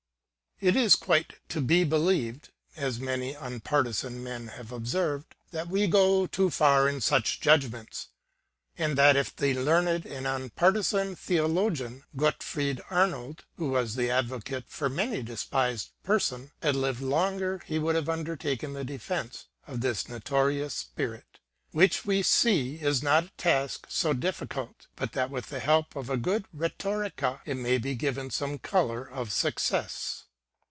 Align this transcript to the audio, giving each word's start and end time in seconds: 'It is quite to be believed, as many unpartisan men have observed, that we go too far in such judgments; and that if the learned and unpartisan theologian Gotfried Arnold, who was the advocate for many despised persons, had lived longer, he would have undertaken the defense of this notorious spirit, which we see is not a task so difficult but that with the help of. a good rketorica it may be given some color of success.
'It 0.71 0.75
is 0.75 0.95
quite 0.95 1.37
to 1.49 1.59
be 1.59 1.83
believed, 1.83 2.49
as 2.75 2.99
many 2.99 3.33
unpartisan 3.33 4.21
men 4.23 4.49
have 4.49 4.71
observed, 4.71 5.33
that 5.49 5.67
we 5.69 5.87
go 5.87 6.27
too 6.27 6.51
far 6.51 6.87
in 6.87 7.01
such 7.01 7.41
judgments; 7.41 8.09
and 8.77 8.95
that 8.95 9.15
if 9.15 9.35
the 9.35 9.55
learned 9.59 10.05
and 10.05 10.27
unpartisan 10.27 11.15
theologian 11.17 12.03
Gotfried 12.15 12.79
Arnold, 12.91 13.43
who 13.57 13.69
was 13.71 13.95
the 13.95 14.11
advocate 14.11 14.65
for 14.67 14.87
many 14.87 15.23
despised 15.23 15.89
persons, 16.03 16.51
had 16.61 16.75
lived 16.75 17.01
longer, 17.01 17.63
he 17.65 17.79
would 17.79 17.95
have 17.95 18.07
undertaken 18.07 18.73
the 18.73 18.83
defense 18.85 19.47
of 19.65 19.81
this 19.81 20.07
notorious 20.07 20.75
spirit, 20.75 21.39
which 21.71 22.05
we 22.05 22.21
see 22.21 22.75
is 22.75 23.01
not 23.01 23.23
a 23.23 23.29
task 23.31 23.87
so 23.89 24.13
difficult 24.13 24.85
but 24.95 25.13
that 25.13 25.31
with 25.31 25.47
the 25.47 25.59
help 25.59 25.95
of. 25.95 26.07
a 26.07 26.17
good 26.17 26.45
rketorica 26.55 27.41
it 27.47 27.55
may 27.57 27.79
be 27.79 27.95
given 27.95 28.29
some 28.29 28.59
color 28.59 29.03
of 29.03 29.31
success. 29.31 30.25